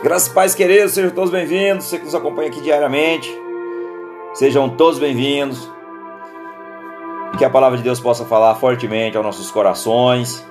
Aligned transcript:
Graças 0.00 0.28
pais 0.28 0.54
queridos, 0.54 0.92
sejam 0.92 1.10
todos 1.10 1.28
bem-vindos. 1.28 1.86
Você 1.86 1.98
que 1.98 2.04
nos 2.04 2.14
acompanha 2.14 2.48
aqui 2.48 2.60
diariamente, 2.60 3.28
sejam 4.32 4.68
todos 4.68 4.96
bem-vindos. 4.96 5.68
Que 7.36 7.44
a 7.44 7.50
palavra 7.50 7.76
de 7.76 7.82
Deus 7.82 7.98
possa 7.98 8.24
falar 8.24 8.54
fortemente 8.54 9.16
aos 9.16 9.26
nossos 9.26 9.50
corações. 9.50 10.46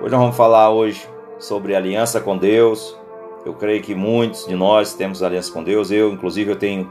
Hoje 0.00 0.10
nós 0.10 0.20
vamos 0.20 0.36
falar 0.36 0.70
hoje 0.70 1.06
sobre 1.38 1.74
aliança 1.74 2.22
com 2.22 2.38
Deus. 2.38 2.98
Eu 3.44 3.52
creio 3.52 3.82
que 3.82 3.94
muitos 3.94 4.46
de 4.46 4.54
nós 4.54 4.94
temos 4.94 5.22
aliança 5.22 5.52
com 5.52 5.62
Deus. 5.62 5.90
Eu, 5.90 6.10
inclusive, 6.10 6.50
eu 6.50 6.56
tenho 6.56 6.90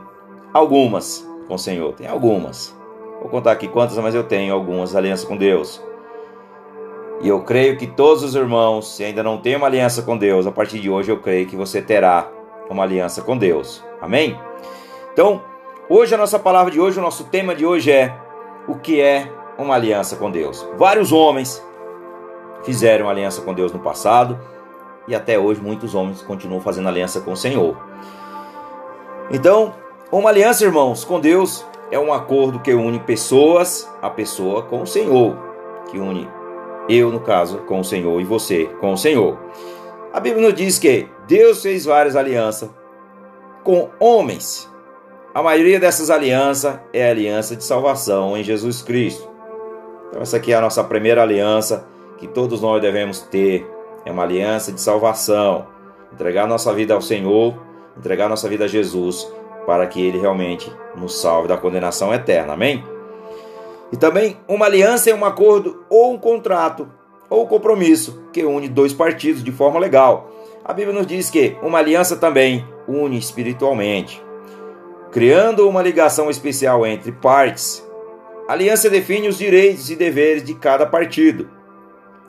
algumas 0.53 1.27
com 1.47 1.55
o 1.55 1.59
Senhor. 1.59 1.91
Tem 1.93 2.07
algumas. 2.07 2.77
Vou 3.19 3.29
contar 3.29 3.51
aqui 3.51 3.67
quantas, 3.67 3.97
mas 3.97 4.13
eu 4.13 4.23
tenho 4.23 4.53
algumas 4.53 4.95
alianças 4.95 5.25
com 5.25 5.35
Deus. 5.35 5.81
E 7.21 7.27
eu 7.27 7.41
creio 7.41 7.77
que 7.77 7.87
todos 7.87 8.23
os 8.23 8.35
irmãos, 8.35 8.95
se 8.95 9.03
ainda 9.03 9.23
não 9.23 9.37
tem 9.37 9.55
uma 9.55 9.67
aliança 9.67 10.03
com 10.03 10.15
Deus, 10.15 10.45
a 10.45 10.51
partir 10.51 10.79
de 10.79 10.89
hoje 10.89 11.11
eu 11.11 11.19
creio 11.19 11.47
que 11.47 11.55
você 11.55 11.81
terá 11.81 12.29
uma 12.69 12.83
aliança 12.83 13.21
com 13.21 13.35
Deus. 13.35 13.83
Amém? 13.99 14.39
Então, 15.13 15.41
hoje 15.89 16.13
a 16.13 16.17
nossa 16.17 16.37
palavra 16.37 16.71
de 16.71 16.79
hoje, 16.79 16.99
o 16.99 17.01
nosso 17.01 17.23
tema 17.25 17.55
de 17.55 17.65
hoje 17.65 17.91
é 17.91 18.15
o 18.67 18.75
que 18.75 19.01
é 19.01 19.31
uma 19.57 19.73
aliança 19.73 20.15
com 20.15 20.29
Deus. 20.29 20.67
Vários 20.77 21.11
homens 21.11 21.63
fizeram 22.63 23.09
aliança 23.09 23.41
com 23.41 23.53
Deus 23.53 23.71
no 23.71 23.79
passado 23.79 24.39
e 25.07 25.15
até 25.15 25.39
hoje 25.39 25.59
muitos 25.59 25.95
homens 25.95 26.21
continuam 26.21 26.61
fazendo 26.61 26.87
aliança 26.87 27.21
com 27.21 27.31
o 27.31 27.37
Senhor. 27.37 27.75
Então, 29.31 29.73
uma 30.11 30.29
aliança, 30.29 30.63
irmãos, 30.63 31.03
com 31.03 31.19
Deus 31.19 31.65
é 31.89 31.97
um 31.97 32.13
acordo 32.13 32.59
que 32.59 32.73
une 32.73 32.99
pessoas, 32.99 33.91
a 34.01 34.09
pessoa 34.09 34.61
com 34.63 34.83
o 34.83 34.87
Senhor, 34.87 35.35
que 35.89 35.97
une 35.97 36.29
eu, 36.89 37.11
no 37.11 37.19
caso, 37.19 37.59
com 37.59 37.79
o 37.79 37.83
Senhor 37.83 38.19
e 38.19 38.23
você 38.23 38.65
com 38.79 38.93
o 38.93 38.97
Senhor. 38.97 39.37
A 40.13 40.19
Bíblia 40.19 40.47
nos 40.47 40.55
diz 40.55 40.79
que 40.79 41.07
Deus 41.27 41.61
fez 41.61 41.85
várias 41.85 42.15
alianças 42.15 42.69
com 43.63 43.89
homens. 43.99 44.71
A 45.33 45.43
maioria 45.43 45.79
dessas 45.79 46.09
alianças 46.09 46.79
é 46.93 47.09
aliança 47.09 47.55
de 47.55 47.63
salvação 47.63 48.37
em 48.37 48.43
Jesus 48.43 48.81
Cristo. 48.81 49.29
Então, 50.09 50.21
essa 50.21 50.37
aqui 50.37 50.53
é 50.53 50.55
a 50.55 50.61
nossa 50.61 50.83
primeira 50.83 51.21
aliança 51.21 51.85
que 52.17 52.27
todos 52.27 52.61
nós 52.61 52.81
devemos 52.81 53.21
ter. 53.21 53.69
É 54.05 54.11
uma 54.11 54.23
aliança 54.23 54.71
de 54.71 54.81
salvação. 54.81 55.67
Entregar 56.13 56.47
nossa 56.47 56.73
vida 56.73 56.93
ao 56.93 57.01
Senhor, 57.01 57.53
entregar 57.97 58.29
nossa 58.29 58.47
vida 58.47 58.65
a 58.65 58.67
Jesus, 58.67 59.31
para 59.65 59.85
que 59.85 60.01
Ele 60.01 60.17
realmente 60.17 60.71
nos 60.95 61.19
salve 61.19 61.49
da 61.49 61.57
condenação 61.57 62.13
eterna. 62.13 62.53
Amém? 62.53 62.96
E 63.91 63.97
também 63.97 64.37
uma 64.47 64.65
aliança 64.65 65.09
é 65.09 65.15
um 65.15 65.25
acordo 65.25 65.83
ou 65.89 66.13
um 66.13 66.17
contrato 66.17 66.89
ou 67.29 67.47
compromisso 67.47 68.23
que 68.31 68.43
une 68.43 68.67
dois 68.67 68.93
partidos 68.93 69.43
de 69.43 69.51
forma 69.51 69.79
legal. 69.79 70.31
A 70.63 70.73
Bíblia 70.73 70.97
nos 70.97 71.07
diz 71.07 71.29
que 71.29 71.55
uma 71.61 71.79
aliança 71.79 72.15
também 72.15 72.65
une 72.87 73.17
espiritualmente, 73.17 74.21
criando 75.11 75.67
uma 75.67 75.81
ligação 75.81 76.29
especial 76.29 76.85
entre 76.85 77.11
partes. 77.11 77.85
A 78.47 78.53
aliança 78.53 78.89
define 78.89 79.27
os 79.27 79.37
direitos 79.37 79.89
e 79.89 79.95
deveres 79.95 80.43
de 80.43 80.53
cada 80.55 80.85
partido, 80.85 81.49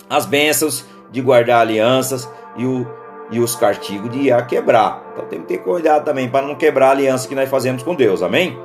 as 0.09 0.27
bênçãos 0.27 0.85
de 1.11 1.21
guardar 1.21 1.61
alianças 1.61 2.29
e, 2.57 2.65
o, 2.65 2.87
e 3.31 3.41
os 3.41 3.55
castigos 3.55 4.11
de 4.11 4.31
a 4.31 4.43
quebrar. 4.43 5.05
Então 5.13 5.27
tem 5.27 5.41
que 5.41 5.47
ter 5.47 5.59
cuidado 5.59 6.05
também 6.05 6.29
para 6.29 6.47
não 6.47 6.55
quebrar 6.55 6.89
a 6.89 6.93
aliança 6.93 7.29
que 7.29 7.35
nós 7.35 7.49
fazemos 7.49 7.83
com 7.83 7.95
Deus, 7.95 8.23
amém? 8.23 8.59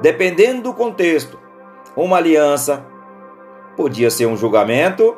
Dependendo 0.00 0.62
do 0.62 0.74
contexto, 0.74 1.38
uma 1.96 2.18
aliança 2.18 2.84
podia 3.76 4.10
ser 4.10 4.26
um 4.26 4.36
julgamento 4.36 5.16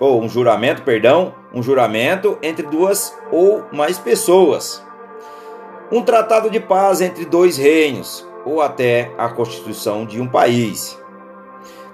ou 0.00 0.22
um 0.22 0.28
juramento, 0.28 0.82
perdão, 0.82 1.34
um 1.52 1.62
juramento 1.62 2.38
entre 2.42 2.66
duas 2.66 3.16
ou 3.30 3.64
mais 3.72 3.98
pessoas. 3.98 4.84
Um 5.92 6.02
tratado 6.02 6.50
de 6.50 6.58
paz 6.58 7.00
entre 7.00 7.24
dois 7.24 7.56
reinos 7.56 8.26
ou 8.44 8.60
até 8.60 9.12
a 9.16 9.28
constituição 9.28 10.04
de 10.04 10.20
um 10.20 10.26
país, 10.26 10.98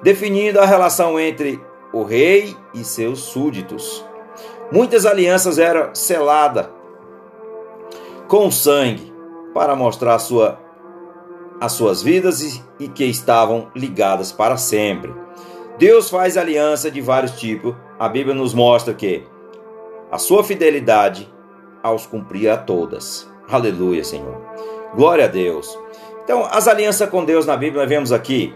definindo 0.03 0.61
a 0.61 0.65
relação 0.65 1.19
entre 1.19 1.61
o 1.93 2.03
rei 2.03 2.57
e 2.73 2.85
seus 2.85 3.21
súditos. 3.21 4.05
Muitas 4.73 5.05
alianças 5.05 5.59
eram 5.59 5.95
seladas 5.95 6.69
com 8.29 8.51
sangue 8.51 9.13
para 9.53 9.75
mostrar 9.75 10.19
sua 10.21 10.59
as 11.61 11.73
suas 11.73 12.03
vidas 12.03 12.63
e, 12.79 12.89
que 12.89 13.05
estavam 13.05 13.71
ligadas 13.77 14.33
para 14.33 14.57
sempre. 14.57 15.15
Deus 15.79 16.09
faz 16.09 16.39
aliança 16.39 16.91
de 16.91 17.01
vários 17.01 17.33
tipos. 17.39 17.75
A 17.99 18.09
Bíblia 18.09 18.35
nos 18.35 18.55
mostra 18.55 18.95
que 18.95 19.27
a 20.11 20.17
sua 20.17 20.43
fidelidade 20.43 21.33
aos 21.83 22.07
cumprir 22.07 22.49
a 22.49 22.57
todas. 22.57 23.31
Aleluia, 23.49 24.03
Senhor. 24.03 24.41
Glória 24.95 25.27
a 25.27 25.29
Deus. 25.29 25.79
Então, 26.25 26.47
as 26.51 26.67
alianças 26.67 27.09
com 27.11 27.25
Deus 27.25 27.45
na 27.45 27.57
Bíblia, 27.57 27.83
nós 27.83 27.89
vemos 27.89 28.13
aqui, 28.13 28.55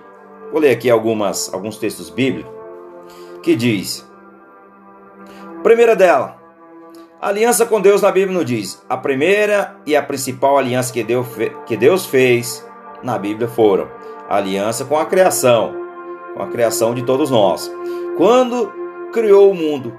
vou 0.50 0.60
ler 0.60 0.70
aqui 0.70 0.88
algumas, 0.88 1.52
alguns 1.52 1.76
textos 1.76 2.08
bíblicos, 2.08 2.52
que 3.42 3.56
diz, 3.56 4.08
primeira 5.62 5.96
dela, 5.96 6.36
a 7.20 7.28
aliança 7.28 7.66
com 7.66 7.80
Deus 7.80 8.02
na 8.02 8.12
Bíblia 8.12 8.36
nos 8.38 8.46
diz, 8.46 8.84
a 8.88 8.96
primeira 8.96 9.76
e 9.86 9.96
a 9.96 10.02
principal 10.02 10.58
aliança 10.58 10.92
que 10.92 11.02
Deus, 11.02 11.26
que 11.66 11.76
Deus 11.76 12.06
fez 12.06 12.64
na 13.04 13.18
Bíblia 13.18 13.46
foram 13.46 13.88
a 14.28 14.36
aliança 14.38 14.84
com 14.84 14.98
a 14.98 15.04
criação, 15.04 15.74
com 16.34 16.42
a 16.42 16.48
criação 16.48 16.94
de 16.94 17.02
todos 17.02 17.30
nós. 17.30 17.70
Quando 18.16 18.72
criou 19.12 19.50
o 19.50 19.54
mundo, 19.54 19.96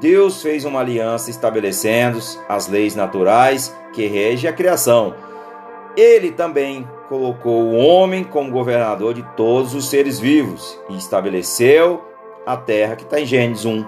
Deus 0.00 0.42
fez 0.42 0.64
uma 0.64 0.80
aliança 0.80 1.30
estabelecendo 1.30 2.18
as 2.48 2.68
leis 2.68 2.94
naturais 2.94 3.74
que 3.92 4.06
regem 4.06 4.50
a 4.50 4.52
criação. 4.52 5.14
Ele 5.96 6.30
também 6.30 6.86
colocou 7.08 7.62
o 7.62 7.76
homem 7.76 8.22
como 8.22 8.50
governador 8.50 9.14
de 9.14 9.22
todos 9.36 9.74
os 9.74 9.88
seres 9.88 10.20
vivos 10.20 10.78
e 10.90 10.96
estabeleceu 10.96 12.04
a 12.44 12.56
terra, 12.56 12.96
que 12.96 13.04
está 13.04 13.20
em 13.20 13.26
Gênesis 13.26 13.64
1, 13.64 13.84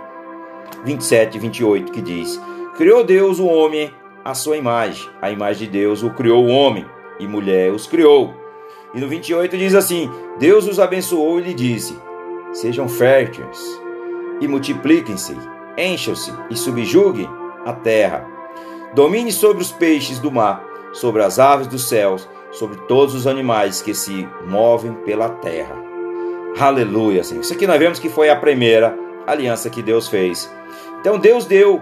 27 0.84 1.36
e 1.36 1.40
28, 1.40 1.92
que 1.92 2.02
diz: 2.02 2.40
Criou 2.76 3.04
Deus 3.04 3.38
o 3.38 3.46
homem 3.46 3.92
à 4.24 4.34
sua 4.34 4.56
imagem, 4.56 5.08
a 5.20 5.30
imagem 5.30 5.66
de 5.66 5.78
Deus 5.78 6.02
o 6.02 6.10
criou 6.10 6.44
o 6.44 6.48
homem, 6.48 6.84
e 7.18 7.26
mulher 7.26 7.72
os 7.72 7.86
criou. 7.86 8.39
E 8.94 9.00
no 9.00 9.08
28 9.08 9.56
diz 9.56 9.74
assim: 9.74 10.10
Deus 10.38 10.66
os 10.66 10.80
abençoou 10.80 11.38
e 11.38 11.42
lhe 11.42 11.54
disse: 11.54 11.96
Sejam 12.52 12.88
férteis 12.88 13.80
e 14.40 14.48
multipliquem-se, 14.48 15.36
encham-se 15.76 16.32
e 16.50 16.56
subjuguem 16.56 17.28
a 17.64 17.72
terra. 17.72 18.26
Domine 18.94 19.30
sobre 19.30 19.62
os 19.62 19.70
peixes 19.70 20.18
do 20.18 20.32
mar, 20.32 20.64
sobre 20.92 21.22
as 21.22 21.38
aves 21.38 21.66
dos 21.66 21.88
céus, 21.88 22.28
sobre 22.50 22.76
todos 22.88 23.14
os 23.14 23.26
animais 23.26 23.80
que 23.80 23.94
se 23.94 24.28
movem 24.46 24.92
pela 25.04 25.28
terra. 25.28 25.76
Aleluia, 26.58 27.22
Senhor. 27.22 27.42
Isso 27.42 27.52
aqui 27.52 27.66
nós 27.66 27.78
vemos 27.78 27.98
que 28.00 28.08
foi 28.08 28.28
a 28.28 28.36
primeira 28.36 28.98
aliança 29.26 29.70
que 29.70 29.82
Deus 29.82 30.08
fez. 30.08 30.50
Então 31.00 31.18
Deus 31.18 31.44
deu 31.44 31.80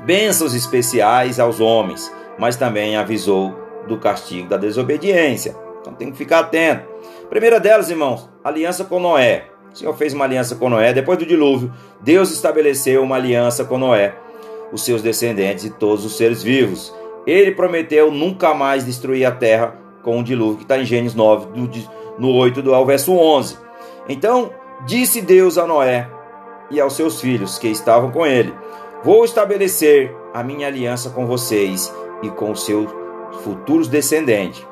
bênçãos 0.00 0.54
especiais 0.54 1.38
aos 1.38 1.60
homens, 1.60 2.10
mas 2.38 2.56
também 2.56 2.96
avisou 2.96 3.54
do 3.86 3.98
castigo 3.98 4.48
da 4.48 4.56
desobediência. 4.56 5.54
Então 5.80 5.92
tem 5.94 6.10
que 6.10 6.16
ficar 6.16 6.40
atento. 6.40 6.86
Primeira 7.28 7.58
delas, 7.58 7.90
irmãos, 7.90 8.28
aliança 8.44 8.84
com 8.84 8.98
Noé. 8.98 9.46
O 9.72 9.76
Senhor 9.76 9.94
fez 9.94 10.12
uma 10.12 10.24
aliança 10.24 10.56
com 10.56 10.68
Noé. 10.68 10.92
Depois 10.92 11.18
do 11.18 11.24
dilúvio, 11.24 11.72
Deus 12.00 12.30
estabeleceu 12.30 13.02
uma 13.02 13.16
aliança 13.16 13.64
com 13.64 13.78
Noé, 13.78 14.14
os 14.72 14.84
seus 14.84 15.02
descendentes 15.02 15.64
e 15.64 15.70
todos 15.70 16.04
os 16.04 16.16
seres 16.16 16.42
vivos. 16.42 16.92
Ele 17.26 17.52
prometeu 17.52 18.10
nunca 18.10 18.52
mais 18.52 18.84
destruir 18.84 19.24
a 19.24 19.30
terra 19.30 19.76
com 20.02 20.18
o 20.18 20.24
dilúvio, 20.24 20.56
que 20.56 20.64
está 20.64 20.78
em 20.78 20.84
Gênesis 20.84 21.14
9, 21.14 21.48
no 22.18 22.34
8 22.34 22.62
do 22.62 22.74
ao 22.74 22.84
verso 22.84 23.12
11. 23.12 23.56
Então, 24.08 24.50
disse 24.86 25.20
Deus 25.20 25.56
a 25.56 25.66
Noé 25.66 26.08
e 26.70 26.80
aos 26.80 26.94
seus 26.94 27.20
filhos 27.20 27.58
que 27.58 27.68
estavam 27.68 28.10
com 28.10 28.26
ele: 28.26 28.52
Vou 29.04 29.24
estabelecer 29.24 30.12
a 30.34 30.42
minha 30.42 30.66
aliança 30.66 31.10
com 31.10 31.26
vocês 31.26 31.92
e 32.22 32.28
com 32.30 32.54
seus 32.54 32.90
futuros 33.44 33.86
descendentes 33.86 34.69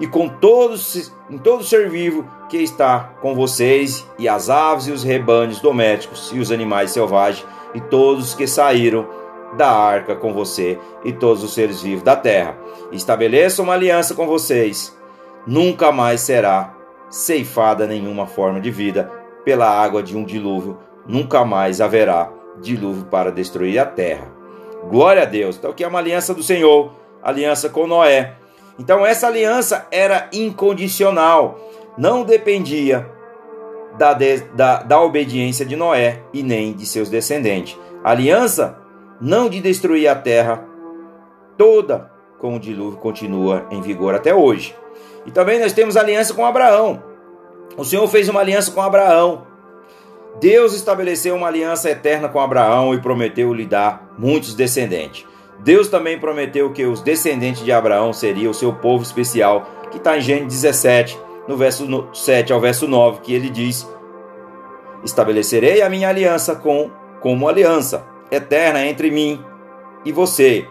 e 0.00 0.06
com 0.06 0.28
todos, 0.28 1.12
em 1.30 1.38
todo 1.38 1.62
ser 1.62 1.88
vivo 1.88 2.26
que 2.48 2.58
está 2.58 3.14
com 3.20 3.34
vocês, 3.34 4.06
e 4.18 4.28
as 4.28 4.50
aves 4.50 4.86
e 4.86 4.92
os 4.92 5.02
rebanhos 5.02 5.60
domésticos, 5.60 6.32
e 6.32 6.38
os 6.38 6.50
animais 6.50 6.90
selvagens, 6.90 7.46
e 7.74 7.80
todos 7.80 8.34
que 8.34 8.46
saíram 8.46 9.06
da 9.56 9.70
arca 9.70 10.16
com 10.16 10.32
você, 10.32 10.78
e 11.04 11.12
todos 11.12 11.44
os 11.44 11.54
seres 11.54 11.82
vivos 11.82 12.02
da 12.02 12.16
terra. 12.16 12.56
Estabeleça 12.90 13.62
uma 13.62 13.74
aliança 13.74 14.14
com 14.14 14.26
vocês. 14.26 14.96
Nunca 15.46 15.92
mais 15.92 16.22
será 16.22 16.74
ceifada 17.08 17.86
nenhuma 17.86 18.26
forma 18.26 18.60
de 18.60 18.70
vida 18.70 19.10
pela 19.44 19.68
água 19.68 20.02
de 20.02 20.16
um 20.16 20.24
dilúvio, 20.24 20.78
nunca 21.06 21.44
mais 21.44 21.80
haverá 21.80 22.32
dilúvio 22.60 23.04
para 23.04 23.30
destruir 23.30 23.78
a 23.78 23.84
terra. 23.84 24.32
Glória 24.88 25.22
a 25.22 25.26
Deus. 25.26 25.56
Então, 25.56 25.70
aqui 25.70 25.84
é 25.84 25.88
uma 25.88 25.98
aliança 25.98 26.34
do 26.34 26.42
Senhor, 26.42 26.92
aliança 27.22 27.68
com 27.68 27.86
Noé 27.86 28.36
então 28.78 29.04
essa 29.04 29.26
aliança 29.26 29.86
era 29.90 30.28
incondicional, 30.32 31.58
não 31.96 32.24
dependia 32.24 33.10
da, 33.98 34.12
de, 34.12 34.38
da, 34.54 34.82
da 34.82 35.00
obediência 35.00 35.64
de 35.64 35.76
Noé 35.76 36.22
e 36.32 36.42
nem 36.42 36.72
de 36.72 36.84
seus 36.86 37.08
descendentes. 37.08 37.78
Aliança 38.02 38.78
não 39.20 39.48
de 39.48 39.60
destruir 39.60 40.08
a 40.08 40.14
terra 40.14 40.64
toda 41.56 42.10
com 42.38 42.56
o 42.56 42.60
dilúvio 42.60 42.98
continua 42.98 43.66
em 43.70 43.80
vigor 43.80 44.14
até 44.14 44.34
hoje. 44.34 44.76
E 45.24 45.30
também 45.30 45.58
nós 45.58 45.72
temos 45.72 45.96
aliança 45.96 46.34
com 46.34 46.44
Abraão. 46.44 47.02
O 47.76 47.84
Senhor 47.84 48.06
fez 48.08 48.28
uma 48.28 48.40
aliança 48.40 48.70
com 48.70 48.82
Abraão. 48.82 49.46
Deus 50.40 50.74
estabeleceu 50.74 51.34
uma 51.36 51.46
aliança 51.46 51.88
eterna 51.88 52.28
com 52.28 52.40
Abraão 52.40 52.92
e 52.92 53.00
prometeu 53.00 53.54
lhe 53.54 53.64
dar 53.64 54.12
muitos 54.18 54.54
descendentes. 54.54 55.24
Deus 55.60 55.88
também 55.88 56.18
prometeu 56.18 56.72
que 56.72 56.84
os 56.84 57.00
descendentes 57.00 57.64
de 57.64 57.72
Abraão 57.72 58.12
seriam 58.12 58.50
o 58.50 58.54
seu 58.54 58.72
povo 58.72 59.02
especial, 59.02 59.66
que 59.90 59.96
está 59.98 60.16
em 60.16 60.20
Gênesis 60.20 60.62
17, 60.62 61.18
no 61.46 61.56
verso 61.56 61.86
7 62.12 62.52
ao 62.52 62.60
verso 62.60 62.88
9, 62.88 63.20
que 63.20 63.34
ele 63.34 63.48
diz: 63.48 63.88
Estabelecerei 65.04 65.82
a 65.82 65.90
minha 65.90 66.08
aliança 66.08 66.54
com 66.56 66.90
como 67.20 67.48
aliança 67.48 68.04
eterna 68.30 68.84
entre 68.84 69.10
mim 69.10 69.42
e 70.04 70.12
você 70.12 70.66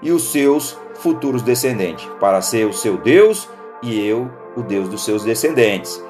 e 0.00 0.10
os 0.12 0.30
seus 0.30 0.78
futuros 0.94 1.42
descendentes, 1.42 2.08
para 2.20 2.40
ser 2.40 2.66
o 2.66 2.72
seu 2.72 2.96
Deus 2.96 3.48
e 3.82 4.06
eu 4.06 4.30
o 4.56 4.62
Deus 4.62 4.88
dos 4.88 5.04
seus 5.04 5.22
descendentes. 5.22 6.02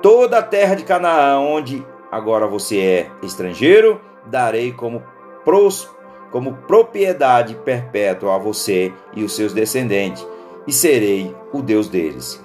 Toda 0.00 0.38
a 0.38 0.42
terra 0.42 0.74
de 0.74 0.84
Canaã, 0.84 1.38
onde 1.38 1.86
agora 2.10 2.46
você 2.46 2.78
é 2.78 3.10
estrangeiro, 3.22 4.00
darei 4.26 4.72
como, 4.72 5.02
pros, 5.44 5.88
como 6.32 6.54
propriedade 6.66 7.54
perpétua 7.54 8.34
a 8.34 8.38
você 8.38 8.92
e 9.14 9.22
os 9.22 9.36
seus 9.36 9.52
descendentes, 9.52 10.26
e 10.66 10.72
serei 10.72 11.36
o 11.52 11.60
Deus 11.60 11.88
deles. 11.88 12.42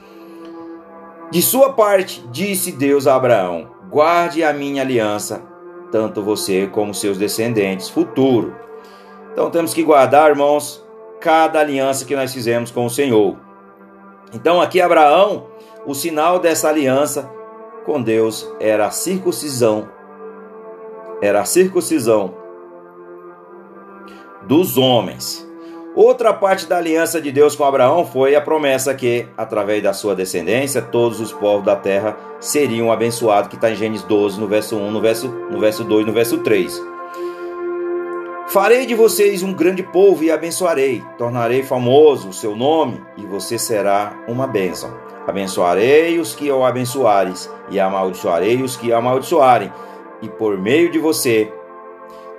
De 1.32 1.42
sua 1.42 1.74
parte, 1.74 2.26
disse 2.30 2.72
Deus 2.72 3.08
a 3.08 3.16
Abraão: 3.16 3.70
Guarde 3.90 4.44
a 4.44 4.52
minha 4.54 4.82
aliança, 4.82 5.42
tanto 5.92 6.22
você 6.22 6.68
como 6.68 6.94
seus 6.94 7.18
descendentes 7.18 7.90
futuro. 7.90 8.54
Então 9.32 9.50
temos 9.50 9.74
que 9.74 9.84
guardar, 9.84 10.30
irmãos, 10.30 10.86
cada 11.22 11.60
aliança 11.60 12.06
que 12.06 12.16
nós 12.16 12.34
fizemos 12.34 12.72
com 12.72 12.86
o 12.86 12.90
Senhor. 12.90 13.38
Então 14.34 14.62
aqui 14.62 14.82
Abraão, 14.82 15.48
o 15.86 15.94
sinal 15.94 16.40
dessa 16.40 16.70
aliança 16.70 17.30
com 17.86 18.02
Deus 18.02 18.50
era 18.60 18.88
a 18.88 18.92
circuncisão. 18.92 19.88
Era 21.22 21.42
a 21.42 21.46
circuncisão 21.46 22.47
dos 24.48 24.78
homens. 24.78 25.46
Outra 25.96 26.32
parte 26.32 26.68
da 26.68 26.78
aliança 26.78 27.20
de 27.20 27.32
Deus 27.32 27.56
com 27.56 27.64
Abraão 27.64 28.06
foi 28.06 28.36
a 28.36 28.42
promessa 28.42 28.94
que, 28.94 29.28
através 29.36 29.82
da 29.82 29.94
sua 29.94 30.16
descendência, 30.16 30.82
todos 30.82 31.20
os 31.20 31.34
povos 31.34 31.66
da 31.66 31.76
terra 31.76 32.16
seriam 32.40 32.92
abençoados, 32.92 33.50
que 33.50 33.56
está 33.56 33.72
em 33.72 33.76
Gênesis 33.76 34.06
12, 34.06 34.40
no 34.40 34.48
verso 34.48 34.78
1, 34.78 34.92
no 34.92 35.02
verso, 35.02 35.28
no 35.28 35.60
verso 35.60 35.84
2, 35.84 36.06
no 36.06 36.14
verso 36.14 36.38
3. 36.38 36.82
Farei 38.50 38.86
de 38.86 38.96
vocês 38.96 39.44
um 39.44 39.54
grande 39.54 39.84
povo 39.84 40.24
e 40.24 40.32
abençoarei, 40.32 41.04
tornarei 41.18 41.64
famoso 41.64 42.30
o 42.30 42.34
seu 42.34 42.56
nome 42.56 43.02
e 43.18 43.26
você 43.26 43.58
será 43.58 44.24
uma 44.28 44.48
bênção. 44.48 44.94
Abençoarei 45.28 46.20
os 46.20 46.34
que 46.34 46.50
o 46.50 46.64
abençoares 46.64 47.52
e 47.70 47.80
amaldiçoarei 47.80 48.62
os 48.62 48.78
que 48.78 48.94
amaldiçoarem, 48.94 49.74
e 50.22 50.30
por 50.30 50.58
meio 50.58 50.90
de 50.90 50.98
você 50.98 51.52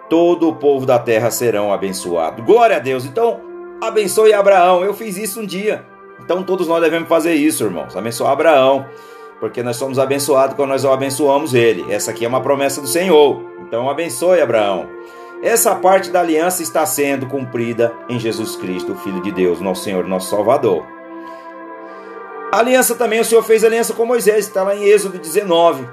todo 0.08 0.48
o 0.48 0.54
povo 0.54 0.86
da 0.86 0.98
terra 0.98 1.30
serão 1.30 1.72
abençoados. 1.72 2.44
Glória 2.44 2.76
a 2.76 2.80
Deus. 2.80 3.04
Então, 3.04 3.40
abençoe 3.80 4.32
Abraão. 4.32 4.84
Eu 4.84 4.94
fiz 4.94 5.16
isso 5.16 5.40
um 5.40 5.46
dia. 5.46 5.84
Então 6.20 6.42
todos 6.42 6.66
nós 6.68 6.82
devemos 6.82 7.08
fazer 7.08 7.34
isso, 7.34 7.64
irmãos. 7.64 7.96
Abençoar 7.96 8.32
Abraão, 8.32 8.86
porque 9.40 9.62
nós 9.62 9.76
somos 9.76 9.98
abençoados 9.98 10.54
quando 10.56 10.70
nós 10.70 10.84
abençoamos 10.84 11.54
ele. 11.54 11.90
Essa 11.92 12.10
aqui 12.10 12.24
é 12.24 12.28
uma 12.28 12.42
promessa 12.42 12.80
do 12.80 12.86
Senhor. 12.86 13.42
Então 13.60 13.88
abençoe 13.88 14.40
Abraão. 14.40 14.88
Essa 15.42 15.74
parte 15.76 16.10
da 16.10 16.20
aliança 16.20 16.62
está 16.62 16.84
sendo 16.84 17.26
cumprida 17.26 17.94
em 18.08 18.18
Jesus 18.18 18.56
Cristo, 18.56 18.96
Filho 18.96 19.22
de 19.22 19.30
Deus, 19.30 19.60
nosso 19.60 19.84
Senhor, 19.84 20.04
nosso 20.06 20.28
Salvador. 20.28 20.84
A 22.50 22.58
aliança 22.58 22.94
também, 22.94 23.20
o 23.20 23.24
Senhor 23.24 23.42
fez 23.42 23.62
aliança 23.62 23.94
com 23.94 24.04
Moisés, 24.04 24.46
está 24.46 24.64
lá 24.64 24.74
em 24.74 24.84
Êxodo 24.84 25.18
19, 25.18 25.86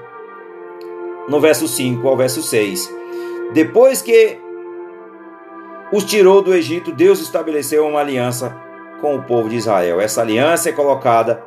no 1.27 1.39
verso 1.39 1.67
5 1.67 2.07
ao 2.07 2.17
verso 2.17 2.41
6. 2.41 2.91
Depois 3.53 4.01
que 4.01 4.37
os 5.91 6.03
tirou 6.03 6.41
do 6.41 6.53
Egito, 6.53 6.91
Deus 6.91 7.19
estabeleceu 7.21 7.87
uma 7.87 7.99
aliança 7.99 8.55
com 9.01 9.15
o 9.15 9.23
povo 9.23 9.49
de 9.49 9.55
Israel. 9.55 10.01
Essa 10.01 10.21
aliança 10.21 10.69
é 10.69 10.71
colocada, 10.71 11.43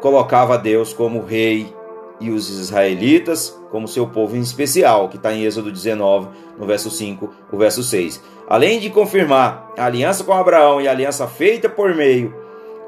colocava 0.00 0.56
Deus 0.56 0.92
como 0.92 1.24
rei 1.24 1.74
e 2.18 2.30
os 2.30 2.48
israelitas 2.48 3.56
como 3.70 3.86
seu 3.86 4.06
povo 4.06 4.36
em 4.36 4.40
especial, 4.40 5.08
que 5.08 5.16
está 5.16 5.32
em 5.32 5.44
Êxodo 5.44 5.70
19, 5.70 6.28
no 6.58 6.66
verso 6.66 6.90
5, 6.90 7.30
o 7.52 7.58
verso 7.58 7.82
6. 7.82 8.22
Além 8.48 8.80
de 8.80 8.88
confirmar 8.88 9.70
a 9.76 9.84
aliança 9.84 10.24
com 10.24 10.32
Abraão 10.32 10.80
e 10.80 10.88
a 10.88 10.92
aliança 10.92 11.26
feita 11.26 11.68
por 11.68 11.94
meio 11.94 12.34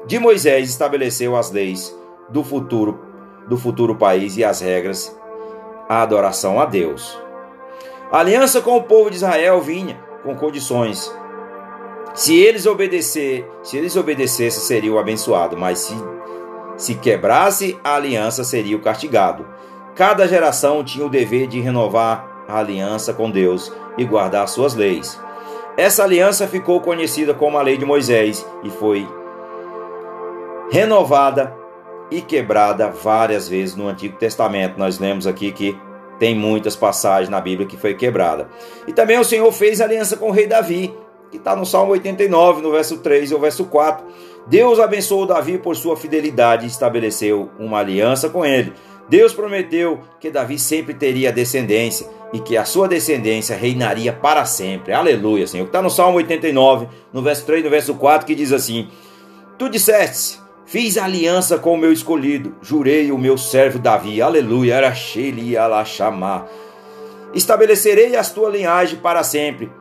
de 0.07 0.17
Moisés, 0.17 0.69
estabeleceu 0.69 1.35
as 1.35 1.51
leis 1.51 1.95
do 2.29 2.43
futuro 2.43 3.07
do 3.47 3.57
futuro 3.57 3.95
país 3.95 4.37
e 4.37 4.43
as 4.43 4.61
regras 4.61 5.15
a 5.87 6.03
adoração 6.03 6.59
a 6.59 6.65
Deus. 6.65 7.19
A 8.11 8.19
aliança 8.19 8.61
com 8.61 8.75
o 8.75 8.83
povo 8.83 9.09
de 9.09 9.17
Israel 9.17 9.61
vinha 9.61 9.99
com 10.23 10.35
condições. 10.35 11.13
Se 12.15 12.35
eles 12.35 12.65
obedecer, 12.65 13.47
se 13.61 13.77
eles 13.77 13.95
obedecessem, 13.95 14.61
seriam 14.61 14.97
abençoados, 14.97 15.57
mas 15.57 15.79
se 15.79 15.95
se 16.75 16.95
quebrasse 16.95 17.77
a 17.83 17.95
aliança, 17.95 18.43
seria 18.43 18.77
o 18.77 18.81
castigado. 18.81 19.45
Cada 19.95 20.25
geração 20.25 20.81
tinha 20.81 21.05
o 21.05 21.09
dever 21.09 21.45
de 21.45 21.59
renovar 21.59 22.45
a 22.47 22.57
aliança 22.57 23.13
com 23.13 23.29
Deus 23.29 23.71
e 23.97 24.05
guardar 24.05 24.47
suas 24.47 24.73
leis. 24.73 25.19
Essa 25.75 26.05
aliança 26.05 26.47
ficou 26.47 26.79
conhecida 26.79 27.33
como 27.33 27.57
a 27.57 27.61
lei 27.61 27.77
de 27.77 27.85
Moisés 27.85 28.45
e 28.63 28.69
foi 28.69 29.05
renovada 30.71 31.53
e 32.09 32.21
quebrada 32.21 32.89
várias 32.89 33.49
vezes 33.49 33.75
no 33.75 33.89
Antigo 33.89 34.17
Testamento. 34.17 34.79
Nós 34.79 34.99
lemos 34.99 35.27
aqui 35.27 35.51
que 35.51 35.77
tem 36.19 36.35
muitas 36.35 36.75
passagens 36.75 37.29
na 37.29 37.39
Bíblia 37.39 37.67
que 37.67 37.77
foi 37.77 37.93
quebrada. 37.95 38.49
E 38.85 38.93
também 38.93 39.17
o 39.17 39.23
Senhor 39.23 39.51
fez 39.51 39.79
aliança 39.79 40.17
com 40.17 40.29
o 40.29 40.31
rei 40.31 40.45
Davi, 40.45 40.93
que 41.31 41.37
está 41.37 41.55
no 41.55 41.65
Salmo 41.65 41.93
89, 41.93 42.61
no 42.61 42.71
verso 42.71 42.97
3 42.97 43.31
e 43.31 43.35
o 43.35 43.39
verso 43.39 43.65
4. 43.65 44.05
Deus 44.47 44.79
abençoou 44.79 45.25
Davi 45.25 45.57
por 45.57 45.75
sua 45.75 45.95
fidelidade 45.95 46.65
e 46.65 46.67
estabeleceu 46.67 47.49
uma 47.57 47.79
aliança 47.79 48.29
com 48.29 48.45
ele. 48.45 48.73
Deus 49.07 49.33
prometeu 49.33 50.01
que 50.19 50.29
Davi 50.29 50.59
sempre 50.59 50.93
teria 50.93 51.31
descendência 51.31 52.07
e 52.31 52.39
que 52.39 52.55
a 52.55 52.65
sua 52.65 52.87
descendência 52.87 53.55
reinaria 53.55 54.13
para 54.13 54.45
sempre. 54.45 54.93
Aleluia, 54.93 55.47
Senhor. 55.47 55.65
Está 55.65 55.81
no 55.81 55.89
Salmo 55.89 56.17
89, 56.17 56.87
no 57.11 57.21
verso 57.21 57.45
3 57.45 57.61
e 57.61 57.63
no 57.63 57.69
verso 57.69 57.95
4, 57.95 58.27
que 58.27 58.35
diz 58.35 58.51
assim: 58.51 58.87
Tu 59.57 59.67
disseste 59.67 60.38
Fiz 60.69 60.99
aliança 60.99 61.57
com 61.57 61.73
o 61.73 61.77
meu 61.77 61.91
escolhido, 61.91 62.53
jurei 62.61 63.11
o 63.11 63.17
meu 63.17 63.39
servo 63.39 63.79
Davi, 63.79 64.21
aleluia, 64.21 64.75
era 64.75 64.93
Sheli 64.93 65.55
chamar. 65.83 66.45
Estabelecerei 67.33 68.15
a 68.15 68.23
tua 68.23 68.51
linhagem 68.51 68.99
para 68.99 69.23
sempre 69.23 69.71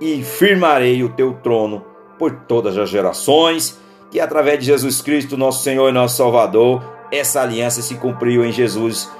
e 0.00 0.22
firmarei 0.22 1.04
o 1.04 1.10
teu 1.10 1.34
trono 1.34 1.84
por 2.18 2.32
todas 2.48 2.78
as 2.78 2.88
gerações, 2.88 3.78
que 4.10 4.18
através 4.18 4.58
de 4.58 4.64
Jesus 4.64 5.02
Cristo, 5.02 5.36
nosso 5.36 5.62
Senhor 5.62 5.90
e 5.90 5.92
nosso 5.92 6.16
Salvador, 6.16 6.82
essa 7.12 7.42
aliança 7.42 7.82
se 7.82 7.96
cumpriu 7.96 8.42
em 8.42 8.52
Jesus, 8.52 9.12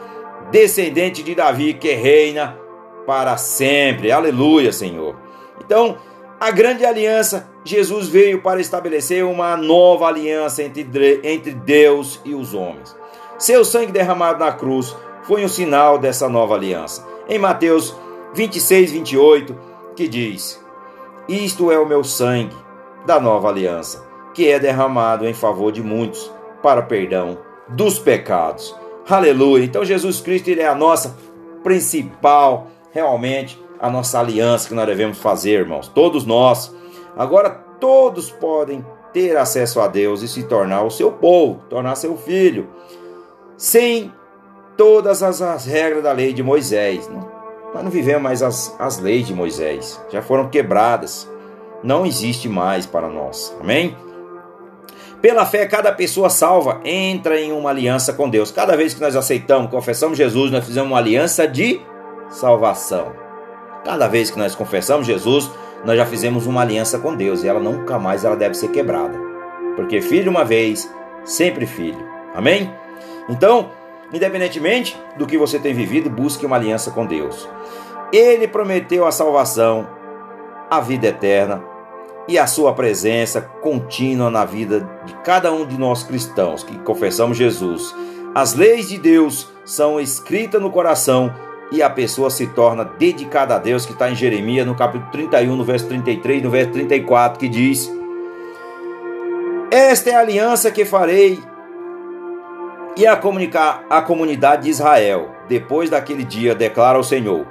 descendente 0.50 1.22
de 1.22 1.34
Davi 1.34 1.74
que 1.74 1.92
reina 1.92 2.56
para 3.06 3.36
sempre. 3.36 4.10
Aleluia, 4.10 4.72
Senhor. 4.72 5.14
Então, 5.62 5.98
a 6.42 6.50
grande 6.50 6.84
aliança, 6.84 7.48
Jesus 7.64 8.08
veio 8.08 8.42
para 8.42 8.60
estabelecer 8.60 9.24
uma 9.24 9.56
nova 9.56 10.08
aliança 10.08 10.60
entre, 10.60 11.52
Deus 11.54 12.20
e 12.24 12.34
os 12.34 12.52
homens. 12.52 12.96
Seu 13.38 13.64
sangue 13.64 13.92
derramado 13.92 14.40
na 14.40 14.50
cruz 14.50 14.92
foi 15.22 15.44
um 15.44 15.48
sinal 15.48 16.00
dessa 16.00 16.28
nova 16.28 16.56
aliança. 16.56 17.06
Em 17.28 17.38
Mateus 17.38 17.94
26, 18.34 18.90
28, 18.90 19.56
que 19.94 20.08
diz: 20.08 20.60
Isto 21.28 21.70
é 21.70 21.78
o 21.78 21.86
meu 21.86 22.02
sangue 22.02 22.56
da 23.06 23.20
nova 23.20 23.48
aliança, 23.48 24.04
que 24.34 24.48
é 24.48 24.58
derramado 24.58 25.24
em 25.24 25.34
favor 25.34 25.70
de 25.70 25.80
muitos 25.80 26.28
para 26.60 26.82
perdão 26.82 27.38
dos 27.68 28.00
pecados. 28.00 28.74
Aleluia! 29.08 29.64
Então 29.64 29.84
Jesus 29.84 30.20
Cristo 30.20 30.48
ele 30.48 30.60
é 30.60 30.66
a 30.66 30.74
nossa 30.74 31.16
principal, 31.62 32.66
realmente, 32.90 33.62
a 33.82 33.90
nossa 33.90 34.20
aliança 34.20 34.68
que 34.68 34.74
nós 34.74 34.86
devemos 34.86 35.18
fazer, 35.18 35.60
irmãos. 35.60 35.88
Todos 35.88 36.24
nós. 36.24 36.72
Agora, 37.16 37.50
todos 37.50 38.30
podem 38.30 38.86
ter 39.12 39.36
acesso 39.36 39.80
a 39.80 39.88
Deus 39.88 40.22
e 40.22 40.28
se 40.28 40.44
tornar 40.44 40.84
o 40.84 40.90
seu 40.90 41.10
povo, 41.10 41.60
tornar 41.68 41.96
seu 41.96 42.16
filho, 42.16 42.68
sem 43.56 44.10
todas 44.76 45.22
as, 45.22 45.42
as 45.42 45.66
regras 45.66 46.04
da 46.04 46.12
lei 46.12 46.32
de 46.32 46.42
Moisés. 46.44 47.08
Não, 47.08 47.28
nós 47.74 47.82
não 47.82 47.90
vivemos 47.90 48.22
mais 48.22 48.42
as, 48.42 48.74
as 48.78 48.98
leis 48.98 49.26
de 49.26 49.34
Moisés, 49.34 50.00
já 50.10 50.22
foram 50.22 50.48
quebradas. 50.48 51.28
Não 51.82 52.06
existe 52.06 52.48
mais 52.48 52.86
para 52.86 53.08
nós. 53.08 53.54
Amém? 53.60 53.96
Pela 55.20 55.44
fé, 55.44 55.66
cada 55.66 55.92
pessoa 55.92 56.30
salva 56.30 56.80
entra 56.84 57.40
em 57.40 57.52
uma 57.52 57.70
aliança 57.70 58.12
com 58.12 58.30
Deus. 58.30 58.52
Cada 58.52 58.76
vez 58.76 58.94
que 58.94 59.00
nós 59.00 59.16
aceitamos, 59.16 59.70
confessamos 59.70 60.16
Jesus, 60.16 60.52
nós 60.52 60.64
fizemos 60.64 60.88
uma 60.90 60.98
aliança 60.98 61.46
de 61.46 61.80
salvação. 62.28 63.21
Cada 63.84 64.06
vez 64.06 64.30
que 64.30 64.38
nós 64.38 64.54
confessamos 64.54 65.06
Jesus, 65.06 65.50
nós 65.84 65.96
já 65.96 66.06
fizemos 66.06 66.46
uma 66.46 66.62
aliança 66.62 66.98
com 66.98 67.14
Deus 67.14 67.42
e 67.42 67.48
ela 67.48 67.58
nunca 67.58 67.98
mais 67.98 68.24
ela 68.24 68.36
deve 68.36 68.54
ser 68.54 68.68
quebrada. 68.68 69.18
Porque 69.74 70.00
filho 70.00 70.30
uma 70.30 70.44
vez, 70.44 70.88
sempre 71.24 71.66
filho. 71.66 72.06
Amém? 72.34 72.72
Então, 73.28 73.70
independentemente 74.12 74.96
do 75.16 75.26
que 75.26 75.36
você 75.36 75.58
tem 75.58 75.74
vivido, 75.74 76.08
busque 76.08 76.46
uma 76.46 76.56
aliança 76.56 76.90
com 76.90 77.04
Deus. 77.04 77.48
Ele 78.12 78.46
prometeu 78.46 79.06
a 79.06 79.12
salvação, 79.12 79.88
a 80.70 80.80
vida 80.80 81.08
eterna 81.08 81.64
e 82.28 82.38
a 82.38 82.46
sua 82.46 82.72
presença 82.72 83.40
contínua 83.40 84.30
na 84.30 84.44
vida 84.44 84.88
de 85.04 85.14
cada 85.24 85.52
um 85.52 85.66
de 85.66 85.78
nós 85.78 86.04
cristãos 86.04 86.62
que 86.62 86.78
confessamos 86.80 87.36
Jesus. 87.36 87.94
As 88.34 88.54
leis 88.54 88.88
de 88.88 88.98
Deus 88.98 89.50
são 89.64 90.00
escritas 90.00 90.60
no 90.62 90.70
coração 90.70 91.34
e 91.72 91.82
a 91.82 91.88
pessoa 91.88 92.28
se 92.28 92.46
torna 92.48 92.84
dedicada 92.84 93.56
a 93.56 93.58
Deus, 93.58 93.86
que 93.86 93.92
está 93.92 94.10
em 94.10 94.14
Jeremias, 94.14 94.66
no 94.66 94.74
capítulo 94.74 95.10
31, 95.10 95.56
no 95.56 95.64
verso 95.64 95.88
33, 95.88 96.42
no 96.42 96.50
verso 96.50 96.70
34, 96.72 97.38
que 97.38 97.48
diz: 97.48 97.90
Esta 99.70 100.10
é 100.10 100.14
a 100.14 100.20
aliança 100.20 100.70
que 100.70 100.84
farei 100.84 101.40
e 102.94 103.06
a 103.06 103.16
comunicar 103.16 103.86
a 103.88 104.02
comunidade 104.02 104.64
de 104.64 104.70
Israel. 104.70 105.30
Depois 105.48 105.88
daquele 105.88 106.24
dia, 106.24 106.54
declara 106.54 106.98
o 106.98 107.04
Senhor: 107.04 107.46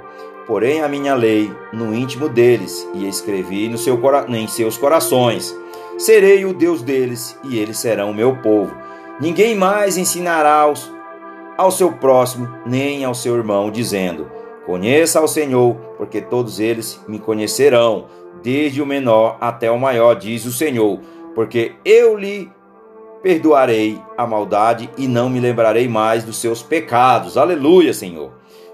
Porém, 0.46 0.82
a 0.82 0.88
minha 0.88 1.14
lei 1.16 1.52
no 1.72 1.92
íntimo 1.92 2.28
deles, 2.28 2.88
e 2.94 3.08
escrevi 3.08 3.68
no 3.68 3.76
seu, 3.76 4.00
em 4.28 4.46
seus 4.46 4.78
corações. 4.78 5.52
Serei 5.98 6.44
o 6.44 6.54
Deus 6.54 6.80
deles, 6.80 7.36
e 7.42 7.58
eles 7.58 7.78
serão 7.78 8.12
o 8.12 8.14
meu 8.14 8.36
povo. 8.36 8.72
Ninguém 9.20 9.56
mais 9.56 9.96
ensinará 9.96 10.60
aos 10.60 10.91
ao 11.62 11.70
seu 11.70 11.92
próximo, 11.92 12.48
nem 12.66 13.04
ao 13.04 13.14
seu 13.14 13.36
irmão, 13.36 13.70
dizendo: 13.70 14.30
Conheça 14.66 15.20
ao 15.20 15.28
Senhor, 15.28 15.74
porque 15.96 16.20
todos 16.20 16.60
eles 16.60 17.00
me 17.06 17.18
conhecerão, 17.18 18.06
desde 18.42 18.82
o 18.82 18.86
menor 18.86 19.36
até 19.40 19.70
o 19.70 19.78
maior, 19.78 20.14
diz 20.14 20.44
o 20.44 20.52
Senhor, 20.52 21.00
porque 21.34 21.74
eu 21.84 22.16
lhe 22.16 22.50
perdoarei 23.22 24.00
a 24.18 24.26
maldade 24.26 24.90
e 24.98 25.06
não 25.06 25.30
me 25.30 25.38
lembrarei 25.38 25.88
mais 25.88 26.24
dos 26.24 26.40
seus 26.40 26.62
pecados. 26.62 27.36
Aleluia, 27.36 27.94
Senhor. 27.94 28.32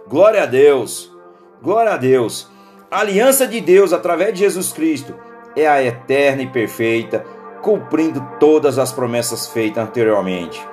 Glória 0.08 0.44
a 0.44 0.46
Deus. 0.46 1.14
Glória 1.62 1.92
a 1.92 1.96
Deus. 1.98 2.48
A 2.90 3.00
aliança 3.00 3.46
de 3.46 3.60
Deus 3.60 3.92
através 3.92 4.32
de 4.32 4.40
Jesus 4.40 4.72
Cristo 4.72 5.14
é 5.54 5.68
a 5.68 5.82
eterna 5.82 6.42
e 6.42 6.46
perfeita, 6.46 7.26
cumprindo 7.60 8.26
todas 8.40 8.78
as 8.78 8.90
promessas 8.90 9.46
feitas 9.48 9.84
anteriormente. 9.84 10.66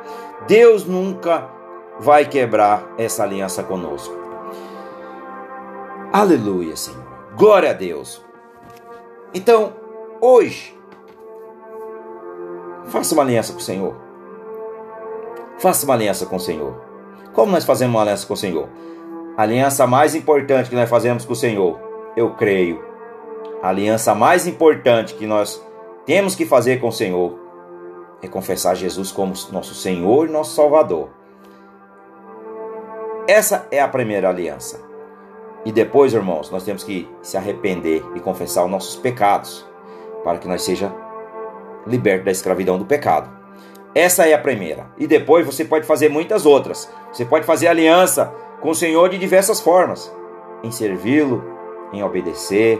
Deus 0.47 0.85
nunca 0.85 1.54
vai 1.99 2.25
quebrar 2.25 2.83
essa 2.97 3.23
aliança 3.23 3.63
conosco. 3.63 4.13
Aleluia, 6.11 6.75
Senhor. 6.75 7.03
Glória 7.35 7.71
a 7.71 7.73
Deus. 7.73 8.23
Então, 9.33 9.73
hoje, 10.21 10.77
faça 12.85 13.13
uma 13.13 13.23
aliança 13.23 13.51
com 13.51 13.59
o 13.59 13.61
Senhor. 13.61 13.95
Faça 15.57 15.85
uma 15.85 15.93
aliança 15.93 16.25
com 16.25 16.35
o 16.37 16.39
Senhor. 16.39 16.81
Como 17.33 17.51
nós 17.51 17.65
fazemos 17.65 17.93
uma 17.93 18.01
aliança 18.01 18.25
com 18.25 18.33
o 18.33 18.37
Senhor? 18.37 18.69
A 19.37 19.43
aliança 19.43 19.85
mais 19.85 20.15
importante 20.15 20.69
que 20.69 20.75
nós 20.75 20.89
fazemos 20.89 21.25
com 21.25 21.33
o 21.33 21.35
Senhor, 21.35 21.77
eu 22.15 22.33
creio. 22.35 22.81
A 23.61 23.69
aliança 23.69 24.15
mais 24.15 24.47
importante 24.47 25.15
que 25.15 25.27
nós 25.27 25.61
temos 26.05 26.35
que 26.35 26.45
fazer 26.45 26.79
com 26.79 26.87
o 26.87 26.93
Senhor 26.93 27.37
é 28.21 28.27
confessar 28.27 28.75
Jesus 28.75 29.11
como 29.11 29.33
nosso 29.51 29.75
Senhor 29.75 30.27
e 30.27 30.31
nosso 30.31 30.55
Salvador. 30.55 31.09
Essa 33.27 33.67
é 33.71 33.81
a 33.81 33.87
primeira 33.87 34.29
aliança. 34.29 34.79
E 35.65 35.71
depois, 35.71 36.13
irmãos, 36.13 36.51
nós 36.51 36.63
temos 36.63 36.83
que 36.83 37.09
se 37.23 37.35
arrepender 37.35 38.05
e 38.13 38.19
confessar 38.19 38.63
os 38.63 38.69
nossos 38.69 38.95
pecados, 38.97 39.65
para 40.23 40.37
que 40.37 40.47
nós 40.47 40.61
seja 40.61 40.93
liberto 41.87 42.25
da 42.25 42.31
escravidão 42.31 42.77
do 42.77 42.85
pecado. 42.85 43.27
Essa 43.95 44.27
é 44.27 44.33
a 44.35 44.39
primeira. 44.39 44.91
E 44.95 45.07
depois 45.07 45.43
você 45.43 45.65
pode 45.65 45.87
fazer 45.87 46.07
muitas 46.07 46.45
outras. 46.45 46.87
Você 47.11 47.25
pode 47.25 47.47
fazer 47.47 47.67
aliança 47.67 48.31
com 48.61 48.69
o 48.69 48.75
Senhor 48.75 49.09
de 49.09 49.17
diversas 49.17 49.59
formas: 49.59 50.13
em 50.61 50.69
servi-lo, 50.69 51.43
em 51.91 52.03
obedecer, 52.03 52.79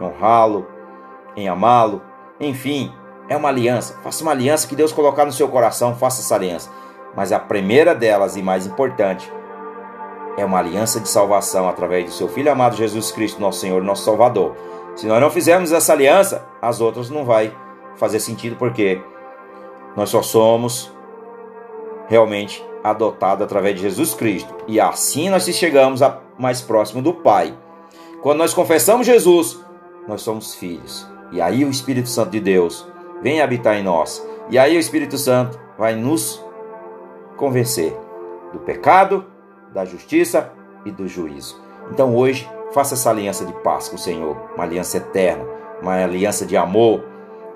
em 0.00 0.04
honrá-lo, 0.04 0.66
em 1.36 1.48
amá-lo. 1.48 2.02
Enfim, 2.40 2.92
é 3.28 3.36
uma 3.36 3.50
aliança. 3.50 3.96
Faça 4.02 4.24
uma 4.24 4.32
aliança 4.32 4.66
que 4.66 4.74
Deus 4.74 4.92
colocar 4.92 5.24
no 5.24 5.32
seu 5.32 5.46
coração, 5.48 5.94
faça 5.94 6.22
essa 6.22 6.34
aliança. 6.34 6.70
Mas 7.14 7.30
a 7.30 7.38
primeira 7.38 7.94
delas 7.94 8.34
e 8.34 8.42
mais 8.42 8.66
importante 8.66 9.32
é 10.36 10.44
uma 10.44 10.58
aliança 10.58 11.00
de 11.00 11.08
salvação 11.08 11.68
através 11.68 12.04
do 12.04 12.10
seu 12.12 12.28
Filho 12.28 12.52
amado 12.52 12.76
Jesus 12.76 13.10
Cristo, 13.10 13.40
nosso 13.40 13.60
Senhor 13.60 13.82
nosso 13.82 14.04
Salvador. 14.04 14.54
Se 14.94 15.06
nós 15.06 15.20
não 15.20 15.30
fizermos 15.30 15.72
essa 15.72 15.92
aliança, 15.92 16.46
as 16.60 16.80
outras 16.80 17.10
não 17.10 17.24
vai 17.24 17.54
fazer 17.96 18.20
sentido 18.20 18.56
porque 18.56 19.00
nós 19.96 20.10
só 20.10 20.22
somos 20.22 20.92
realmente 22.08 22.64
adotados 22.84 23.44
através 23.44 23.74
de 23.74 23.82
Jesus 23.82 24.14
Cristo. 24.14 24.54
E 24.66 24.78
assim 24.78 25.28
nós 25.28 25.44
chegamos 25.44 26.00
mais 26.38 26.60
próximo 26.60 27.02
do 27.02 27.12
Pai. 27.12 27.56
Quando 28.22 28.38
nós 28.38 28.54
confessamos 28.54 29.06
Jesus, 29.06 29.60
nós 30.06 30.22
somos 30.22 30.54
filhos. 30.54 31.06
E 31.32 31.40
aí 31.40 31.64
o 31.64 31.70
Espírito 31.70 32.08
Santo 32.08 32.30
de 32.30 32.40
Deus 32.40 32.86
vem 33.22 33.40
habitar 33.40 33.76
em 33.76 33.82
nós. 33.82 34.26
E 34.48 34.58
aí 34.58 34.76
o 34.76 34.80
Espírito 34.80 35.18
Santo 35.18 35.58
vai 35.78 35.94
nos 35.94 36.44
convencer 37.36 37.96
do 38.52 38.58
pecado, 38.60 39.24
da 39.76 39.84
justiça 39.84 40.50
e 40.86 40.90
do 40.90 41.06
juízo. 41.06 41.60
Então 41.92 42.16
hoje, 42.16 42.48
faça 42.72 42.94
essa 42.94 43.10
aliança 43.10 43.44
de 43.44 43.52
paz 43.60 43.90
com 43.90 43.96
o 43.96 43.98
Senhor, 43.98 44.34
uma 44.54 44.64
aliança 44.64 44.96
eterna, 44.96 45.44
uma 45.82 46.02
aliança 46.02 46.46
de 46.46 46.56
amor, 46.56 47.04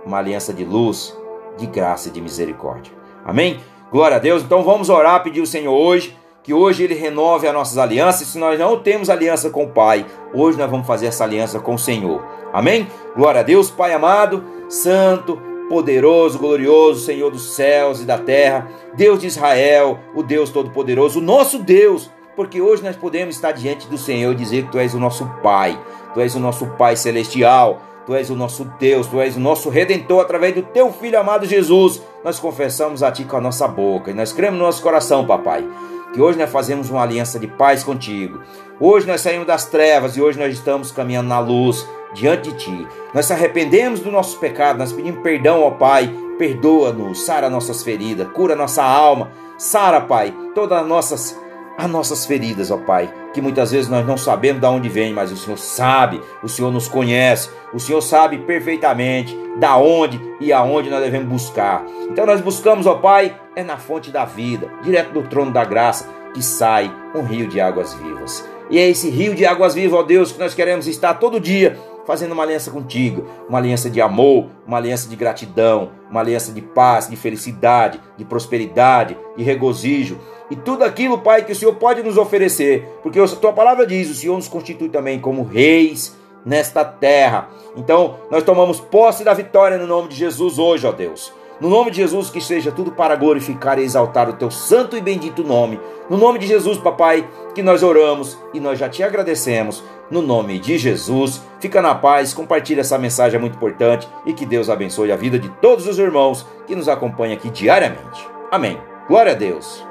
uma 0.04 0.18
aliança 0.18 0.52
de 0.52 0.62
luz, 0.62 1.18
de 1.56 1.66
graça 1.66 2.08
e 2.08 2.12
de 2.12 2.20
misericórdia. 2.20 2.92
Amém? 3.24 3.58
Glória 3.90 4.18
a 4.18 4.20
Deus. 4.20 4.42
Então 4.42 4.62
vamos 4.62 4.90
orar, 4.90 5.22
pedir 5.22 5.40
ao 5.40 5.46
Senhor 5.46 5.72
hoje 5.72 6.14
que 6.42 6.52
hoje 6.52 6.84
ele 6.84 6.94
renove 6.94 7.46
as 7.46 7.54
nossas 7.54 7.78
alianças. 7.78 8.28
Se 8.28 8.38
nós 8.38 8.58
não 8.58 8.78
temos 8.78 9.08
aliança 9.08 9.48
com 9.48 9.64
o 9.64 9.70
Pai, 9.70 10.04
hoje 10.34 10.58
nós 10.58 10.70
vamos 10.70 10.86
fazer 10.86 11.06
essa 11.06 11.24
aliança 11.24 11.58
com 11.58 11.74
o 11.74 11.78
Senhor. 11.78 12.22
Amém? 12.52 12.86
Glória 13.16 13.40
a 13.40 13.44
Deus, 13.44 13.70
Pai 13.70 13.94
amado, 13.94 14.44
santo, 14.68 15.40
poderoso, 15.70 16.36
glorioso, 16.36 17.04
Senhor 17.04 17.30
dos 17.30 17.54
céus 17.54 18.00
e 18.00 18.04
da 18.04 18.18
terra, 18.18 18.68
Deus 18.94 19.20
de 19.20 19.28
Israel, 19.28 20.00
o 20.16 20.20
Deus 20.20 20.50
todo-poderoso, 20.50 21.20
o 21.20 21.22
nosso 21.22 21.60
Deus, 21.60 22.10
porque 22.34 22.60
hoje 22.60 22.82
nós 22.82 22.96
podemos 22.96 23.36
estar 23.36 23.52
diante 23.52 23.86
do 23.86 23.96
Senhor 23.96 24.32
e 24.32 24.36
dizer 24.36 24.64
que 24.64 24.72
tu 24.72 24.80
és 24.80 24.94
o 24.94 24.98
nosso 24.98 25.24
Pai, 25.40 25.80
tu 26.12 26.20
és 26.20 26.34
o 26.34 26.40
nosso 26.40 26.66
Pai 26.76 26.96
celestial, 26.96 27.80
tu 28.04 28.16
és 28.16 28.30
o 28.30 28.34
nosso 28.34 28.64
Deus, 28.80 29.06
tu 29.06 29.20
és 29.20 29.36
o 29.36 29.40
nosso 29.40 29.70
redentor 29.70 30.22
através 30.22 30.56
do 30.56 30.62
teu 30.62 30.92
filho 30.92 31.20
amado 31.20 31.46
Jesus. 31.46 32.02
Nós 32.24 32.40
confessamos 32.40 33.04
a 33.04 33.12
ti 33.12 33.22
com 33.22 33.36
a 33.36 33.40
nossa 33.40 33.68
boca 33.68 34.10
e 34.10 34.14
nós 34.14 34.32
cremos 34.32 34.58
no 34.58 34.66
nosso 34.66 34.82
coração, 34.82 35.24
papai, 35.24 35.64
que 36.12 36.20
hoje 36.20 36.36
nós 36.36 36.50
fazemos 36.50 36.90
uma 36.90 37.02
aliança 37.02 37.38
de 37.38 37.46
paz 37.46 37.84
contigo. 37.84 38.40
Hoje 38.80 39.06
nós 39.06 39.20
saímos 39.20 39.46
das 39.46 39.66
trevas 39.66 40.16
e 40.16 40.20
hoje 40.20 40.36
nós 40.36 40.52
estamos 40.52 40.90
caminhando 40.90 41.28
na 41.28 41.38
luz 41.38 41.86
diante 42.14 42.50
de 42.50 42.56
ti. 42.58 42.88
Nós 43.14 43.26
se 43.26 43.32
arrependemos 43.32 44.00
do 44.00 44.10
nosso 44.10 44.38
pecado, 44.38 44.78
nós 44.78 44.92
pedimos 44.92 45.22
perdão 45.22 45.62
ao 45.62 45.72
Pai. 45.72 46.12
Perdoa-nos, 46.38 47.22
sara 47.22 47.50
nossas 47.50 47.82
feridas, 47.82 48.28
cura 48.32 48.56
nossa 48.56 48.82
alma. 48.82 49.30
Sara, 49.58 50.00
Pai, 50.00 50.34
todas 50.54 50.78
as 50.78 50.86
nossas 50.86 51.38
as 51.76 51.90
nossas 51.90 52.26
feridas, 52.26 52.70
ó 52.70 52.76
Pai, 52.76 53.12
que 53.32 53.40
muitas 53.40 53.70
vezes 53.70 53.88
nós 53.88 54.06
não 54.06 54.16
sabemos 54.16 54.60
de 54.60 54.66
onde 54.66 54.88
vem, 54.88 55.14
mas 55.14 55.32
o 55.32 55.36
Senhor 55.36 55.56
sabe, 55.56 56.20
o 56.42 56.48
Senhor 56.48 56.70
nos 56.70 56.88
conhece, 56.88 57.48
o 57.72 57.80
Senhor 57.80 58.02
sabe 58.02 58.38
perfeitamente 58.38 59.36
da 59.56 59.76
onde 59.76 60.20
e 60.40 60.52
aonde 60.52 60.90
nós 60.90 61.02
devemos 61.02 61.28
buscar. 61.28 61.84
Então 62.10 62.26
nós 62.26 62.40
buscamos, 62.42 62.86
ó 62.86 62.96
Pai, 62.96 63.34
é 63.56 63.62
na 63.62 63.78
fonte 63.78 64.10
da 64.10 64.26
vida, 64.26 64.68
direto 64.82 65.12
do 65.12 65.22
trono 65.22 65.52
da 65.52 65.64
graça, 65.64 66.06
que 66.34 66.42
sai 66.42 66.92
um 67.14 67.22
rio 67.22 67.48
de 67.48 67.60
águas 67.60 67.94
vivas. 67.94 68.46
E 68.68 68.78
é 68.78 68.88
esse 68.88 69.08
rio 69.10 69.34
de 69.34 69.44
águas 69.44 69.74
vivas, 69.74 69.98
ó 69.98 70.02
Deus, 70.02 70.32
que 70.32 70.38
nós 70.38 70.54
queremos 70.54 70.86
estar 70.86 71.14
todo 71.14 71.40
dia 71.40 71.76
fazendo 72.10 72.32
uma 72.32 72.42
aliança 72.42 72.72
contigo, 72.72 73.24
uma 73.48 73.58
aliança 73.58 73.88
de 73.88 74.00
amor, 74.00 74.46
uma 74.66 74.78
aliança 74.78 75.08
de 75.08 75.14
gratidão, 75.14 75.90
uma 76.10 76.18
aliança 76.18 76.50
de 76.50 76.60
paz, 76.60 77.08
de 77.08 77.14
felicidade, 77.14 78.00
de 78.16 78.24
prosperidade, 78.24 79.16
de 79.36 79.44
regozijo 79.44 80.18
e 80.50 80.56
tudo 80.56 80.82
aquilo, 80.82 81.18
Pai, 81.18 81.44
que 81.44 81.52
o 81.52 81.54
Senhor 81.54 81.76
pode 81.76 82.02
nos 82.02 82.16
oferecer, 82.18 82.98
porque 83.00 83.20
a 83.20 83.28
tua 83.28 83.52
palavra 83.52 83.86
diz: 83.86 84.10
o 84.10 84.14
Senhor 84.16 84.34
nos 84.34 84.48
constitui 84.48 84.88
também 84.88 85.20
como 85.20 85.44
reis 85.44 86.16
nesta 86.44 86.84
terra. 86.84 87.48
Então, 87.76 88.16
nós 88.28 88.42
tomamos 88.42 88.80
posse 88.80 89.22
da 89.22 89.32
vitória 89.32 89.78
no 89.78 89.86
nome 89.86 90.08
de 90.08 90.16
Jesus 90.16 90.58
hoje, 90.58 90.88
ó 90.88 90.90
Deus. 90.90 91.32
No 91.60 91.68
nome 91.68 91.92
de 91.92 91.98
Jesus, 91.98 92.28
que 92.28 92.40
seja 92.40 92.72
tudo 92.72 92.90
para 92.90 93.14
glorificar 93.14 93.78
e 93.78 93.84
exaltar 93.84 94.28
o 94.28 94.32
teu 94.32 94.50
santo 94.50 94.96
e 94.96 95.00
bendito 95.00 95.44
nome. 95.44 95.78
No 96.08 96.16
nome 96.16 96.40
de 96.40 96.46
Jesus, 96.48 96.78
papai, 96.78 97.28
que 97.54 97.62
nós 97.62 97.84
oramos 97.84 98.36
e 98.52 98.58
nós 98.58 98.78
já 98.78 98.88
te 98.88 99.04
agradecemos. 99.04 99.84
No 100.10 100.20
nome 100.20 100.58
de 100.58 100.76
Jesus, 100.76 101.40
fica 101.60 101.80
na 101.80 101.94
paz, 101.94 102.34
compartilha 102.34 102.80
essa 102.80 102.98
mensagem 102.98 103.36
é 103.36 103.40
muito 103.40 103.56
importante 103.56 104.08
e 104.26 104.32
que 104.32 104.44
Deus 104.44 104.68
abençoe 104.68 105.12
a 105.12 105.16
vida 105.16 105.38
de 105.38 105.48
todos 105.48 105.86
os 105.86 105.98
irmãos 105.98 106.44
que 106.66 106.74
nos 106.74 106.88
acompanham 106.88 107.34
aqui 107.34 107.48
diariamente. 107.48 108.26
Amém. 108.50 108.78
Glória 109.08 109.32
a 109.32 109.36
Deus. 109.36 109.89